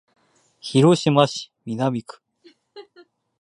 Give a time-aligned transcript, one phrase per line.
[0.59, 2.23] 広島市南区